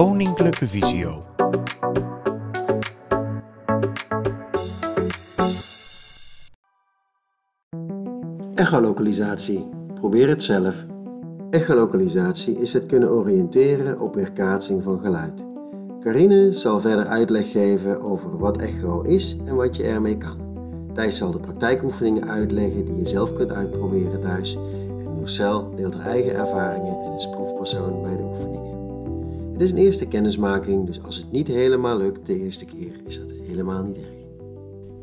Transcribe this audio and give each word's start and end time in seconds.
Koninklijke 0.00 0.68
Visio. 0.68 1.22
Echolocalisatie. 8.54 9.68
Probeer 9.94 10.28
het 10.28 10.42
zelf. 10.42 10.74
Echolocalisatie 11.50 12.60
is 12.60 12.72
het 12.72 12.86
kunnen 12.86 13.10
oriënteren 13.10 14.00
op 14.00 14.14
weerkaatsing 14.14 14.82
van 14.82 15.00
geluid. 15.00 15.44
Carine 16.00 16.52
zal 16.52 16.80
verder 16.80 17.06
uitleg 17.06 17.50
geven 17.50 18.02
over 18.02 18.38
wat 18.38 18.56
echo 18.56 19.02
is 19.02 19.36
en 19.44 19.54
wat 19.54 19.76
je 19.76 19.82
ermee 19.82 20.18
kan. 20.18 20.38
Thijs 20.94 21.16
zal 21.16 21.30
de 21.30 21.38
praktijkoefeningen 21.38 22.28
uitleggen 22.28 22.84
die 22.84 22.96
je 22.96 23.06
zelf 23.06 23.32
kunt 23.32 23.52
uitproberen 23.52 24.20
thuis. 24.20 24.54
En 25.04 25.16
Marcel 25.18 25.74
deelt 25.76 25.94
haar 25.94 26.06
eigen 26.06 26.34
ervaringen 26.34 27.04
en 27.04 27.12
is 27.12 27.30
proefpersoon 27.30 28.02
bij 28.02 28.16
de 28.16 28.22
oefeningen. 28.22 28.59
Het 29.60 29.68
is 29.68 29.74
een 29.74 29.84
eerste 29.84 30.06
kennismaking, 30.06 30.86
dus 30.86 31.02
als 31.02 31.16
het 31.16 31.32
niet 31.32 31.48
helemaal 31.48 31.96
lukt 31.96 32.26
de 32.26 32.38
eerste 32.38 32.64
keer, 32.64 33.00
is 33.06 33.18
dat 33.18 33.30
helemaal 33.30 33.82
niet 33.82 33.96
erg. 33.96 34.08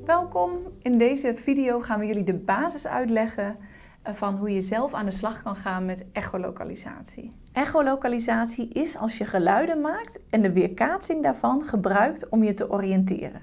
Welkom. 0.05 0.51
In 0.81 0.97
deze 0.97 1.33
video 1.35 1.79
gaan 1.79 1.99
we 1.99 2.05
jullie 2.05 2.23
de 2.23 2.33
basis 2.33 2.87
uitleggen 2.87 3.57
eh, 4.01 4.13
van 4.13 4.35
hoe 4.35 4.49
je 4.49 4.61
zelf 4.61 4.93
aan 4.93 5.05
de 5.05 5.11
slag 5.11 5.43
kan 5.43 5.55
gaan 5.55 5.85
met 5.85 6.05
echolocalisatie. 6.11 7.33
Echolocalisatie 7.51 8.67
is 8.67 8.97
als 8.97 9.17
je 9.17 9.25
geluiden 9.25 9.81
maakt 9.81 10.19
en 10.29 10.41
de 10.41 10.51
weerkaatsing 10.51 11.23
daarvan 11.23 11.61
gebruikt 11.63 12.29
om 12.29 12.43
je 12.43 12.53
te 12.53 12.71
oriënteren. 12.71 13.41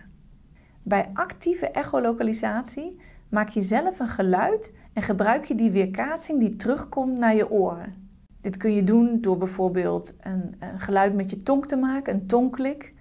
Bij 0.82 1.10
actieve 1.12 1.66
echolocalisatie 1.66 3.00
maak 3.28 3.48
je 3.48 3.62
zelf 3.62 3.98
een 3.98 4.08
geluid 4.08 4.72
en 4.92 5.02
gebruik 5.02 5.44
je 5.44 5.54
die 5.54 5.70
weerkaatsing 5.70 6.40
die 6.40 6.56
terugkomt 6.56 7.18
naar 7.18 7.34
je 7.34 7.50
oren. 7.50 8.03
Dit 8.44 8.56
kun 8.56 8.74
je 8.74 8.84
doen 8.84 9.20
door 9.20 9.38
bijvoorbeeld 9.38 10.14
een, 10.20 10.54
een 10.58 10.80
geluid 10.80 11.14
met 11.14 11.30
je 11.30 11.36
tong 11.36 11.66
te 11.66 11.76
maken, 11.76 12.14
een 12.14 12.26
tongklik. 12.26 12.94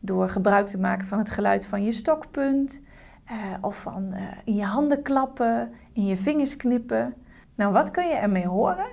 Door 0.00 0.28
gebruik 0.28 0.66
te 0.66 0.80
maken 0.80 1.06
van 1.06 1.18
het 1.18 1.30
geluid 1.30 1.66
van 1.66 1.84
je 1.84 1.92
stokpunt. 1.92 2.80
Uh, 3.30 3.54
of 3.60 3.80
van 3.80 4.08
uh, 4.12 4.30
in 4.44 4.54
je 4.54 4.64
handen 4.64 5.02
klappen, 5.02 5.72
in 5.92 6.06
je 6.06 6.16
vingers 6.16 6.56
knippen. 6.56 7.14
Nou, 7.54 7.72
wat 7.72 7.90
kun 7.90 8.08
je 8.08 8.14
ermee 8.14 8.46
horen? 8.46 8.86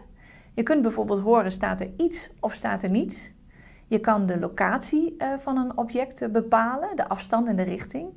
Je 0.53 0.63
kunt 0.63 0.81
bijvoorbeeld 0.81 1.21
horen, 1.21 1.51
staat 1.51 1.79
er 1.79 1.89
iets 1.97 2.31
of 2.39 2.53
staat 2.53 2.83
er 2.83 2.89
niets? 2.89 3.33
Je 3.87 3.99
kan 3.99 4.25
de 4.25 4.39
locatie 4.39 5.15
uh, 5.17 5.33
van 5.37 5.57
een 5.57 5.77
object 5.77 6.31
bepalen, 6.31 6.95
de 6.95 7.07
afstand 7.09 7.47
en 7.47 7.55
de 7.55 7.63
richting. 7.63 8.09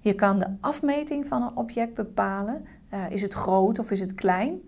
Je 0.00 0.14
kan 0.14 0.38
de 0.38 0.56
afmeting 0.60 1.26
van 1.26 1.42
een 1.42 1.56
object 1.56 1.94
bepalen. 1.94 2.64
is 3.08 3.22
het 3.22 3.32
groot 3.32 3.78
of 3.78 3.90
is 3.90 4.00
het 4.00 4.14
klein? 4.14 4.60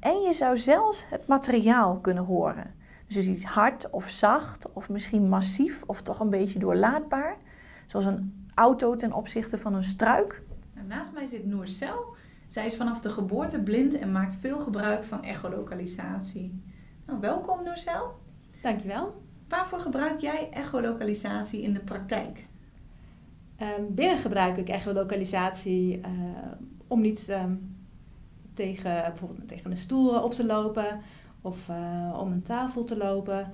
En 0.00 0.20
je 0.20 0.32
zou 0.32 0.56
zelfs 0.56 1.04
het 1.08 1.26
materiaal 1.26 1.98
kunnen 1.98 2.24
horen. 2.24 2.74
Dus 3.06 3.16
is 3.16 3.28
iets 3.28 3.44
hard 3.44 3.90
of 3.90 4.08
zacht 4.08 4.72
of 4.72 4.88
misschien 4.88 5.28
massief 5.28 5.82
of 5.86 6.02
toch 6.02 6.20
een 6.20 6.30
beetje 6.30 6.58
doorlaatbaar. 6.58 7.36
Zoals 7.86 8.06
een 8.06 8.48
auto 8.54 8.94
ten 8.94 9.12
opzichte 9.12 9.58
van 9.58 9.74
een 9.74 9.84
struik. 9.84 10.42
En 10.74 10.86
naast 10.86 11.12
mij 11.12 11.24
zit 11.24 11.46
Noorcel. 11.46 12.14
Zij 12.48 12.66
is 12.66 12.76
vanaf 12.76 13.00
de 13.00 13.10
geboorte 13.10 13.62
blind 13.62 13.98
en 13.98 14.12
maakt 14.12 14.36
veel 14.40 14.60
gebruik 14.60 15.04
van 15.04 15.24
echolocalisatie. 15.24 16.62
Nou, 17.06 17.20
welkom 17.20 17.64
Noorcel. 17.64 18.18
Dankjewel. 18.62 19.22
Waarvoor 19.48 19.80
gebruik 19.80 20.20
jij 20.20 20.48
echolocalisatie 20.50 21.62
in 21.62 21.74
de 21.74 21.80
praktijk? 21.80 22.46
Um, 23.62 23.94
binnen 23.94 24.18
gebruik 24.18 24.56
ik 24.56 24.68
echolocalisatie 24.68 25.98
uh, 25.98 26.06
om 26.86 27.00
niet 27.00 27.28
um, 27.28 27.79
tegen, 28.60 29.02
bijvoorbeeld 29.02 29.48
tegen 29.48 29.70
een 29.70 29.76
stoel 29.76 30.22
op 30.22 30.32
te 30.32 30.46
lopen 30.46 31.00
of 31.40 31.68
uh, 31.68 32.18
om 32.20 32.32
een 32.32 32.42
tafel 32.42 32.84
te 32.84 32.96
lopen. 32.96 33.50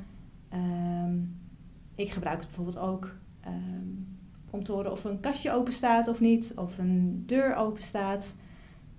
Um, 0.54 1.38
ik 1.94 2.10
gebruik 2.10 2.38
het 2.38 2.46
bijvoorbeeld 2.46 2.78
ook 2.78 3.14
om 4.50 4.64
te 4.64 4.72
horen 4.72 4.92
of 4.92 5.04
een 5.04 5.20
kastje 5.20 5.52
open 5.52 5.72
staat 5.72 6.08
of 6.08 6.20
niet, 6.20 6.52
of 6.56 6.78
een 6.78 7.22
deur 7.26 7.54
open 7.54 7.82
staat. 7.82 8.36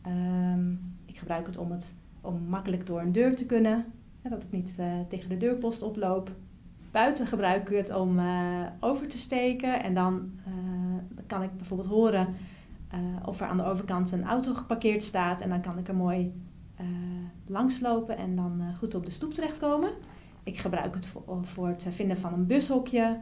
Um, 0.08 0.96
ik 1.06 1.18
gebruik 1.18 1.46
het 1.46 1.58
om, 1.58 1.72
het 1.72 1.96
om 2.22 2.44
makkelijk 2.50 2.86
door 2.86 3.02
een 3.02 3.12
deur 3.12 3.36
te 3.36 3.46
kunnen, 3.46 3.86
hè, 4.22 4.30
dat 4.30 4.44
ik 4.44 4.52
niet 4.52 4.78
uh, 4.80 4.86
tegen 5.10 5.30
de 5.30 5.38
deurpost 5.38 5.82
oploop. 5.82 6.32
Buiten 6.92 7.28
gebruik 7.28 7.70
ik 7.70 7.78
het 7.78 7.96
om 7.96 8.20
over 8.80 9.08
te 9.08 9.18
steken 9.18 9.84
en 9.84 9.94
dan 9.94 10.32
kan 11.28 11.44
ik 11.44 11.58
bijvoorbeeld 11.58 11.90
horen 11.90 12.28
of 13.26 13.42
er 13.42 13.48
aan 13.48 13.58
de 13.58 13.66
overkant 13.66 14.12
een 14.12 14.24
auto 14.24 14.54
geparkeerd 14.54 15.04
staat 15.04 15.42
en 15.42 15.50
dan 15.50 15.62
kan 15.62 15.78
ik 15.78 15.88
er 15.88 15.96
mooi 15.96 16.34
langslopen 17.48 18.18
en 18.18 18.36
dan 18.36 18.62
goed 18.78 18.96
op 18.96 19.06
de 19.06 19.12
stoep 19.12 19.34
terechtkomen. 19.34 19.90
Ik 20.44 20.58
gebruik 20.58 20.94
het 20.94 21.08
voor, 21.08 21.40
voor 21.42 21.68
het 21.68 21.88
vinden 21.90 22.18
van 22.18 22.34
een 22.34 22.46
bushokje, 22.46 23.20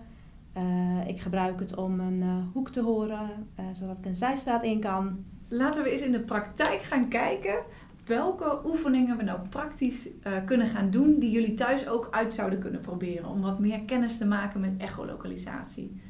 uh, 0.58 1.08
ik 1.08 1.20
gebruik 1.20 1.60
het 1.60 1.76
om 1.76 2.00
een 2.00 2.22
uh, 2.22 2.38
hoek 2.54 2.70
te 2.70 2.82
horen, 2.82 3.48
uh, 3.60 3.66
zodat 3.74 3.98
ik 3.98 4.06
een 4.06 4.16
zijstraat 4.16 4.64
in 4.64 4.80
kan. 4.80 5.26
Laten 5.48 5.84
we 5.84 5.90
eens 5.90 6.02
in 6.02 6.12
de 6.12 6.20
praktijk 6.20 6.82
gaan 6.82 7.08
kijken 7.08 7.64
welke 8.06 8.60
oefeningen 8.66 9.18
we 9.18 9.24
nou 9.24 9.40
praktisch 9.50 10.10
kunnen 10.46 10.68
gaan 10.68 10.92
doen 10.92 11.20
die 11.20 11.32
jullie 11.32 11.54
thuis 11.54 11.88
ook 11.88 12.08
uit 12.12 12.34
zouden 12.34 12.60
kunnen 12.60 12.82
proberen 12.82 13.30
om 13.30 13.42
wat 13.42 13.60
meer 13.60 13.82
kennis 13.82 14.18
te 14.18 14.28
maken 14.28 14.60
met 14.60 14.72
echolocalisatie. 14.78 16.02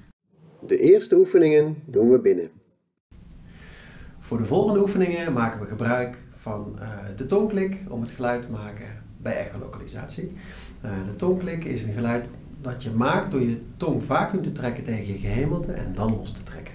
De 0.61 0.77
eerste 0.77 1.17
oefeningen 1.17 1.75
doen 1.85 2.09
we 2.09 2.19
binnen. 2.19 2.49
Voor 4.27 4.37
de 4.37 4.45
volgende 4.45 4.79
oefeningen 4.79 5.33
maken 5.33 5.59
we 5.59 5.65
gebruik 5.65 6.17
van 6.35 6.79
de 7.15 7.25
tongklik 7.25 7.77
om 7.87 8.01
het 8.01 8.11
geluid 8.11 8.41
te 8.41 8.51
maken 8.51 8.85
bij 9.17 9.37
echolocalisatie. 9.37 10.33
de 10.81 11.15
tongklik 11.15 11.63
is 11.63 11.83
een 11.83 11.93
geluid 11.93 12.25
dat 12.61 12.83
je 12.83 12.91
maakt 12.91 13.31
door 13.31 13.41
je 13.41 13.61
tong 13.77 14.03
vacuüm 14.03 14.43
te 14.43 14.51
trekken 14.51 14.83
tegen 14.83 15.07
je 15.07 15.17
gehemelte 15.17 15.71
en 15.71 15.95
dan 15.95 16.17
los 16.17 16.31
te 16.31 16.43
trekken. 16.43 16.73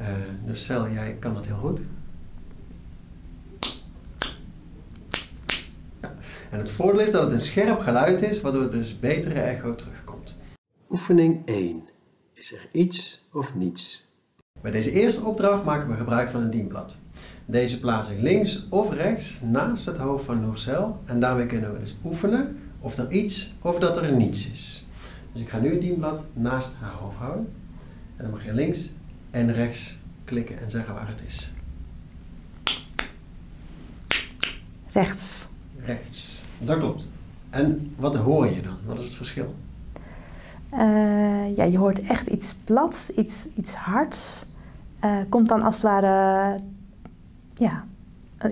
Uh, 0.00 0.06
dus 0.44 0.64
Cel, 0.64 0.90
jij 0.90 1.16
kan 1.18 1.34
dat 1.34 1.46
heel 1.46 1.56
goed. 1.56 1.80
En 6.50 6.58
het 6.58 6.70
voordeel 6.70 7.00
is 7.00 7.10
dat 7.10 7.22
het 7.22 7.32
een 7.32 7.40
scherp 7.40 7.80
geluid 7.80 8.22
is, 8.22 8.40
waardoor 8.40 8.70
dus 8.70 8.98
betere 8.98 9.40
echo 9.40 9.74
terugkomt. 9.74 10.36
Oefening 10.90 11.46
1. 11.46 11.88
Is 12.34 12.52
er 12.52 12.68
iets 12.72 13.26
of 13.32 13.54
niets? 13.54 14.05
Bij 14.60 14.70
deze 14.70 14.92
eerste 14.92 15.24
opdracht 15.24 15.64
maken 15.64 15.88
we 15.88 15.96
gebruik 15.96 16.30
van 16.30 16.42
een 16.42 16.50
dienblad. 16.50 16.96
Deze 17.44 17.80
plaats 17.80 18.10
ik 18.10 18.20
links 18.20 18.66
of 18.68 18.92
rechts 18.92 19.40
naast 19.42 19.86
het 19.86 19.96
hoofd 19.96 20.24
van 20.24 20.40
Noorcel 20.40 21.00
en 21.04 21.20
daarmee 21.20 21.46
kunnen 21.46 21.72
we 21.72 21.78
dus 21.78 21.96
oefenen 22.04 22.58
of 22.80 22.98
er 22.98 23.10
iets 23.10 23.52
of 23.60 23.78
dat 23.78 23.96
er 23.96 24.12
niets 24.12 24.50
is. 24.50 24.86
Dus 25.32 25.42
ik 25.42 25.48
ga 25.48 25.58
nu 25.58 25.70
het 25.70 25.80
dienblad 25.80 26.24
naast 26.32 26.74
haar 26.80 26.92
hoofd 26.92 27.16
houden. 27.16 27.52
En 28.16 28.22
dan 28.22 28.30
mag 28.30 28.44
je 28.44 28.52
links 28.52 28.90
en 29.30 29.52
rechts 29.52 29.98
klikken 30.24 30.60
en 30.60 30.70
zeggen 30.70 30.94
waar 30.94 31.08
het 31.08 31.22
is. 31.26 31.52
Rechts. 34.92 35.48
Rechts. 35.84 36.40
Dat 36.58 36.78
klopt. 36.78 37.04
En 37.50 37.94
wat 37.96 38.16
hoor 38.16 38.46
je 38.46 38.62
dan? 38.62 38.76
Wat 38.84 38.98
is 38.98 39.04
het 39.04 39.14
verschil? 39.14 39.54
Uh, 40.78 41.56
ja, 41.56 41.64
je 41.64 41.78
hoort 41.78 42.02
echt 42.02 42.28
iets 42.28 42.54
plats, 42.54 43.10
iets, 43.10 43.48
iets 43.54 43.74
hards. 43.74 44.46
Uh, 45.04 45.16
komt 45.28 45.48
dan 45.48 45.62
als 45.62 45.74
het 45.74 45.84
ware, 45.84 46.58
ja, 47.54 47.84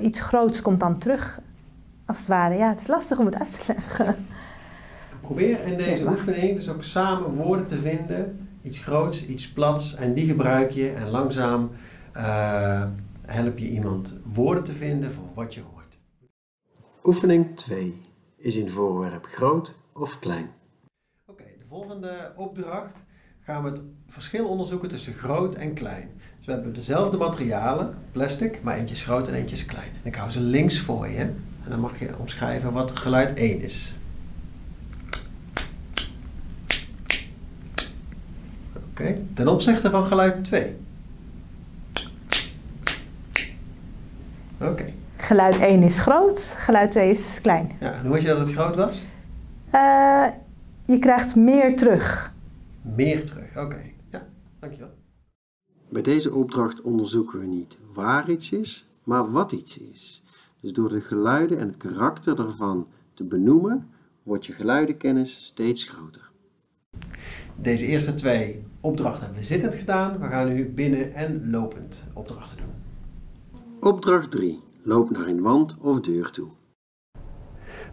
iets 0.00 0.20
groots 0.20 0.62
komt 0.62 0.80
dan 0.80 0.98
terug. 0.98 1.40
Als 2.06 2.18
het 2.18 2.26
ware, 2.26 2.54
ja, 2.54 2.68
het 2.68 2.80
is 2.80 2.86
lastig 2.86 3.18
om 3.18 3.24
het 3.24 3.38
uit 3.38 3.64
te 3.64 3.72
leggen. 3.72 4.26
Probeer 5.20 5.60
in 5.60 5.76
deze 5.76 6.06
oefening 6.06 6.54
dus 6.54 6.68
ook 6.68 6.82
samen 6.82 7.34
woorden 7.34 7.66
te 7.66 7.78
vinden. 7.78 8.48
Iets 8.62 8.78
groots, 8.78 9.26
iets 9.26 9.52
plats. 9.52 9.94
En 9.94 10.14
die 10.14 10.26
gebruik 10.26 10.70
je. 10.70 10.90
En 10.90 11.08
langzaam 11.08 11.70
uh, 12.16 12.82
help 13.26 13.58
je 13.58 13.68
iemand 13.68 14.20
woorden 14.32 14.64
te 14.64 14.72
vinden 14.72 15.12
voor 15.14 15.28
wat 15.34 15.54
je 15.54 15.60
hoort. 15.72 15.98
Oefening 17.04 17.56
2. 17.56 18.02
Is 18.36 18.56
een 18.56 18.70
voorwerp 18.70 19.26
groot 19.26 19.74
of 19.92 20.18
klein? 20.18 20.50
Volgende 21.74 22.32
opdracht 22.36 22.96
gaan 23.44 23.62
we 23.62 23.70
het 23.70 23.80
verschil 24.08 24.46
onderzoeken 24.46 24.88
tussen 24.88 25.12
groot 25.12 25.54
en 25.54 25.74
klein. 25.74 26.10
Dus 26.36 26.46
we 26.46 26.52
hebben 26.52 26.74
dezelfde 26.74 27.16
materialen, 27.16 27.94
plastic, 28.12 28.62
maar 28.62 28.76
eentje 28.76 28.94
is 28.94 29.02
groot 29.02 29.28
en 29.28 29.34
eentje 29.34 29.56
is 29.56 29.64
klein. 29.64 29.88
En 30.02 30.08
ik 30.08 30.14
hou 30.14 30.30
ze 30.30 30.40
links 30.40 30.80
voor 30.80 31.08
je. 31.08 31.18
En 31.18 31.68
dan 31.68 31.80
mag 31.80 31.98
je 31.98 32.18
omschrijven 32.18 32.72
wat 32.72 32.98
geluid 32.98 33.38
1 33.38 33.60
is. 33.60 33.96
Oké, 38.90 39.18
ten 39.34 39.48
opzichte 39.48 39.90
van 39.90 40.06
geluid 40.06 40.44
2. 40.44 40.76
Oké. 44.60 44.92
Geluid 45.16 45.58
1 45.58 45.82
is 45.82 45.98
groot, 45.98 46.54
geluid 46.58 46.90
2 46.90 47.10
is 47.10 47.40
klein. 47.42 47.70
Ja, 47.80 47.92
en 47.92 48.02
hoe 48.02 48.12
weet 48.12 48.22
je 48.22 48.28
dat 48.28 48.38
het 48.38 48.52
groot 48.52 48.76
was? 48.76 49.02
Uh, 49.74 50.26
je 50.86 50.98
krijgt 50.98 51.36
meer 51.36 51.76
terug. 51.76 52.34
Meer 52.82 53.24
terug, 53.24 53.50
oké. 53.50 53.60
Okay. 53.60 53.94
Ja, 54.10 54.26
dankjewel. 54.58 54.90
Bij 55.88 56.02
deze 56.02 56.34
opdracht 56.34 56.82
onderzoeken 56.82 57.40
we 57.40 57.46
niet 57.46 57.78
waar 57.92 58.30
iets 58.30 58.52
is, 58.52 58.88
maar 59.04 59.30
wat 59.30 59.52
iets 59.52 59.78
is. 59.78 60.22
Dus 60.60 60.72
door 60.72 60.88
de 60.88 61.00
geluiden 61.00 61.58
en 61.58 61.66
het 61.66 61.76
karakter 61.76 62.36
daarvan 62.36 62.86
te 63.14 63.24
benoemen, 63.24 63.88
wordt 64.22 64.46
je 64.46 64.52
geluidenkennis 64.52 65.44
steeds 65.44 65.84
groter. 65.84 66.30
Deze 67.56 67.86
eerste 67.86 68.14
twee 68.14 68.64
opdrachten 68.80 69.24
hebben 69.24 69.40
we 69.40 69.46
zittend 69.46 69.74
gedaan. 69.74 70.18
We 70.18 70.26
gaan 70.26 70.54
nu 70.54 70.68
binnen 70.68 71.14
en 71.14 71.50
lopend 71.50 72.04
opdrachten 72.12 72.56
doen. 72.56 72.72
Opdracht 73.80 74.30
3. 74.30 74.60
Loop 74.82 75.10
naar 75.10 75.26
een 75.26 75.42
wand 75.42 75.76
of 75.80 76.00
deur 76.00 76.30
toe. 76.30 76.48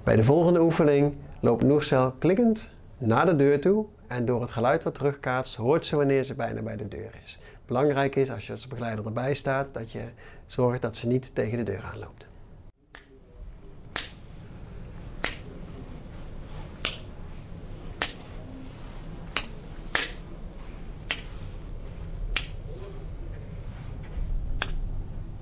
Bij 0.03 0.15
de 0.15 0.23
volgende 0.23 0.61
oefening 0.61 1.15
loopt 1.41 1.63
Noorcel 1.63 2.11
klikkend 2.11 2.71
naar 3.01 3.25
de 3.25 3.35
deur 3.35 3.59
toe 3.61 3.85
en 4.07 4.25
door 4.25 4.41
het 4.41 4.51
geluid 4.51 4.83
wat 4.83 4.95
terugkaatst 4.95 5.55
hoort 5.55 5.85
ze 5.85 5.95
wanneer 5.95 6.23
ze 6.23 6.35
bijna 6.35 6.61
bij 6.61 6.75
de 6.75 6.87
deur 6.87 7.11
is. 7.23 7.39
Belangrijk 7.65 8.15
is 8.15 8.31
als 8.31 8.45
je 8.45 8.51
als 8.51 8.67
begeleider 8.67 9.05
erbij 9.05 9.33
staat 9.33 9.73
dat 9.73 9.91
je 9.91 10.01
zorgt 10.45 10.81
dat 10.81 10.97
ze 10.97 11.07
niet 11.07 11.35
tegen 11.35 11.57
de 11.57 11.63
deur 11.63 11.83
aanloopt. 11.83 12.25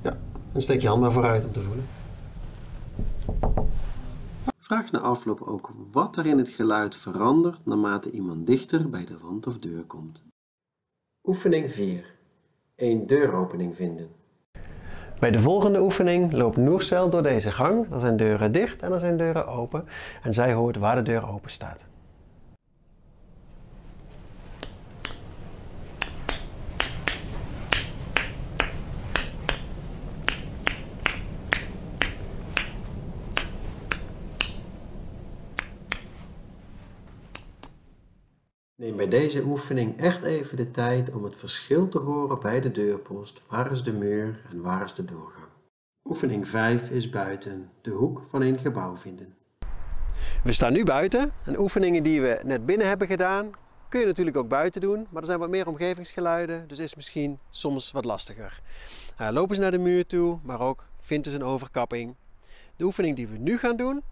Ja, 0.02 0.18
dan 0.52 0.62
steek 0.62 0.82
je 0.82 0.88
hand 0.88 1.02
maar 1.02 1.12
vooruit 1.12 1.46
om 1.46 1.52
te 1.52 1.62
voelen. 1.62 1.99
Vraag 4.70 4.92
na 4.92 5.00
afloop 5.00 5.42
ook 5.42 5.72
wat 5.92 6.18
er 6.18 6.26
in 6.26 6.38
het 6.38 6.50
geluid 6.50 6.96
verandert 6.96 7.66
naarmate 7.66 8.12
iemand 8.12 8.48
dichter 8.48 8.90
bij 8.90 9.06
de 9.06 9.18
wand 9.18 9.48
of 9.48 9.60
deur 9.60 9.84
komt. 9.84 10.24
Oefening 11.24 11.72
4. 11.72 12.16
Een 12.76 13.08
deuropening 13.08 13.76
vinden. 13.76 14.10
Bij 15.20 15.32
de 15.32 15.40
volgende 15.40 15.82
oefening 15.82 16.34
loopt 16.34 16.58
Noercel 16.58 17.10
door 17.10 17.24
deze 17.24 17.52
gang. 17.52 17.94
Er 17.94 18.00
zijn 18.00 18.18
deuren 18.18 18.52
dicht 18.52 18.82
en 18.82 18.92
er 18.92 19.00
zijn 19.00 19.18
deuren 19.18 19.48
open. 19.48 19.86
En 20.24 20.34
zij 20.34 20.54
hoort 20.54 20.78
waar 20.78 20.96
de 20.96 21.02
deur 21.02 21.30
open 21.30 21.52
staat. 21.52 21.86
Neem 38.80 38.96
bij 38.96 39.08
deze 39.08 39.44
oefening 39.44 39.98
echt 39.98 40.24
even 40.24 40.58
de 40.58 40.72
tijd 40.72 41.12
om 41.14 41.24
het 41.24 41.36
verschil 41.36 41.90
te 41.90 41.98
horen 41.98 42.40
bij 42.40 42.62
de 42.62 42.72
deurpost. 42.72 43.42
Waar 43.48 43.72
is 43.72 43.84
de 43.84 43.92
muur 43.92 44.42
en 44.50 44.62
waar 44.62 44.84
is 44.84 44.94
de 44.94 45.06
doorgang? 45.06 45.48
Oefening 46.04 46.48
5 46.48 46.90
is 46.90 47.10
buiten 47.10 47.70
de 47.82 47.90
hoek 47.90 48.22
van 48.30 48.42
een 48.42 48.60
gebouw 48.60 48.98
vinden. 48.98 49.36
We 50.44 50.52
staan 50.52 50.74
nu 50.74 50.84
buiten. 50.84 51.32
En 51.46 51.60
oefeningen 51.60 52.04
die 52.04 52.22
we 52.22 52.42
net 52.44 52.66
binnen 52.66 52.88
hebben 52.88 53.08
gedaan, 53.08 53.52
kun 53.90 54.00
je 54.00 54.06
natuurlijk 54.06 54.38
ook 54.38 54.48
buiten 54.48 54.82
doen. 54.82 55.08
Maar 55.10 55.22
er 55.22 55.28
zijn 55.28 55.40
wat 55.40 55.50
meer 55.50 55.68
omgevingsgeluiden, 55.68 56.68
dus 56.68 56.80
is 56.80 56.96
misschien 56.96 57.40
soms 57.50 57.92
wat 57.92 58.06
lastiger. 58.06 58.62
Uh, 59.22 59.30
lopen 59.32 59.56
ze 59.56 59.62
naar 59.62 59.72
de 59.72 59.78
muur 59.78 60.06
toe, 60.06 60.40
maar 60.44 60.60
ook 60.60 60.86
vindt 61.02 61.28
ze 61.28 61.36
een 61.36 61.44
overkapping. 61.44 62.16
De 62.76 62.84
oefening 62.84 63.16
die 63.16 63.28
we 63.28 63.38
nu 63.38 63.58
gaan 63.58 63.78
doen, 63.78 64.04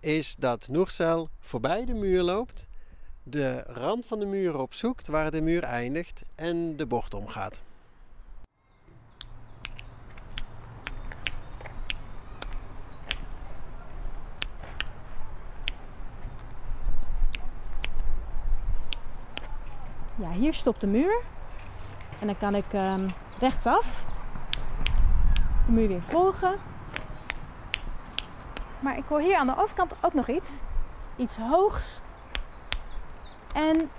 is 0.00 0.36
dat 0.38 0.68
Noorcel 0.70 1.28
voorbij 1.40 1.84
de 1.84 1.94
muur 1.94 2.22
loopt 2.22 2.67
de 3.30 3.62
rand 3.66 4.06
van 4.06 4.18
de 4.18 4.26
muur 4.26 4.58
opzoekt 4.58 5.06
waar 5.06 5.30
de 5.30 5.40
muur 5.40 5.62
eindigt 5.62 6.22
en 6.34 6.76
de 6.76 6.86
bocht 6.86 7.14
omgaat. 7.14 7.62
Ja, 20.14 20.30
hier 20.30 20.54
stopt 20.54 20.80
de 20.80 20.86
muur. 20.86 21.22
En 22.20 22.26
dan 22.26 22.36
kan 22.36 22.54
ik 22.54 22.72
um, 22.72 23.10
rechtsaf 23.38 24.04
de 25.66 25.72
muur 25.72 25.88
weer 25.88 26.02
volgen. 26.02 26.56
Maar 28.80 28.96
ik 28.96 29.04
hoor 29.08 29.20
hier 29.20 29.36
aan 29.36 29.46
de 29.46 29.56
overkant 29.56 29.94
ook 30.04 30.14
nog 30.14 30.28
iets. 30.28 30.60
Iets 31.16 31.36
hoogs 31.36 32.00
en 33.58 33.90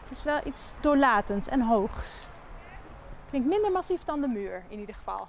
het 0.00 0.10
is 0.10 0.24
wel 0.24 0.46
iets 0.46 0.74
doorlatends 0.80 1.48
en 1.48 1.60
hoogs. 1.60 2.28
Klinkt 3.28 3.48
minder 3.48 3.72
massief 3.72 4.02
dan 4.02 4.20
de 4.20 4.28
muur 4.28 4.64
in 4.68 4.78
ieder 4.78 4.94
geval. 4.94 5.28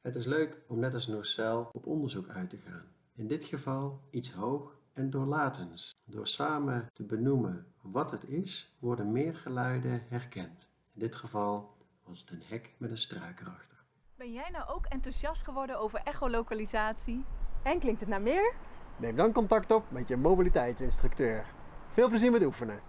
Het 0.00 0.16
is 0.16 0.26
leuk 0.26 0.60
om 0.68 0.78
net 0.78 0.94
als 0.94 1.06
Noorcel 1.06 1.68
op 1.72 1.86
onderzoek 1.86 2.28
uit 2.28 2.50
te 2.50 2.56
gaan. 2.56 2.84
In 3.14 3.26
dit 3.26 3.44
geval 3.44 4.00
iets 4.10 4.32
hoog 4.32 4.76
en 4.92 5.10
doorlatends. 5.10 5.94
Door 6.04 6.26
samen 6.26 6.88
te 6.92 7.02
benoemen 7.02 7.66
wat 7.80 8.10
het 8.10 8.24
is, 8.24 8.74
worden 8.78 9.12
meer 9.12 9.34
geluiden 9.34 10.06
herkend. 10.08 10.68
In 10.94 11.00
dit 11.00 11.16
geval 11.16 11.76
was 12.04 12.20
het 12.20 12.30
een 12.30 12.42
hek 12.46 12.74
met 12.78 12.90
een 12.90 12.98
struik 12.98 13.40
erachter. 13.40 13.78
Ben 14.16 14.32
jij 14.32 14.50
nou 14.50 14.68
ook 14.68 14.86
enthousiast 14.86 15.44
geworden 15.44 15.78
over 15.78 16.00
echolocalisatie? 16.04 17.24
En 17.62 17.78
klinkt 17.78 18.00
het 18.00 18.08
naar 18.08 18.22
meer? 18.22 18.54
Neem 18.96 19.16
dan 19.16 19.32
contact 19.32 19.70
op 19.70 19.90
met 19.90 20.08
je 20.08 20.16
mobiliteitsinstructeur. 20.16 21.46
Veel 21.92 22.08
plezier 22.08 22.30
met 22.30 22.44
oefenen. 22.44 22.80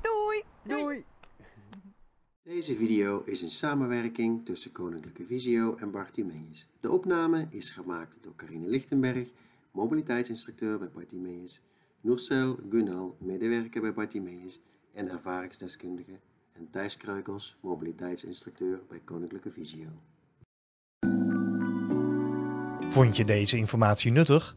Doei! 0.00 0.42
Doei! 0.62 1.04
Deze 2.42 2.76
video 2.76 3.22
is 3.24 3.42
een 3.42 3.50
samenwerking 3.50 4.44
tussen 4.44 4.72
Koninklijke 4.72 5.24
Visio 5.24 5.76
en 5.76 5.90
Bartimeus. 5.90 6.68
De 6.80 6.90
opname 6.90 7.46
is 7.50 7.70
gemaakt 7.70 8.16
door 8.20 8.32
Carine 8.36 8.68
Lichtenberg, 8.68 9.28
mobiliteitsinstructeur 9.70 10.78
bij 10.78 10.90
Bartimeus, 10.94 11.60
Noorcel 12.00 12.58
Gunal, 12.70 13.16
medewerker 13.18 13.80
bij 13.80 13.92
Bartimeus 13.92 14.60
en 14.94 15.10
ervaringsdeskundige, 15.10 16.18
en 16.52 16.68
Thijs 16.70 16.96
Kruikels, 16.96 17.56
mobiliteitsinstructeur 17.60 18.80
bij 18.88 19.00
Koninklijke 19.04 19.50
Visio. 19.50 19.88
Vond 22.88 23.16
je 23.16 23.24
deze 23.24 23.56
informatie 23.56 24.10
nuttig? 24.10 24.56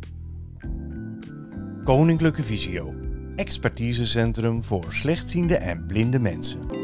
Koninklijke 1.91 2.43
Visio, 2.43 2.93
expertisecentrum 3.35 4.63
voor 4.63 4.85
slechtziende 4.89 5.55
en 5.55 5.85
blinde 5.85 6.19
mensen. 6.19 6.80